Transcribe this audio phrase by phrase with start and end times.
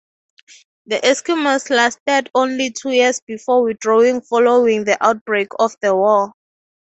[0.87, 6.33] The Eskimos lasted only two years before withdrawing following the outbreak of the war.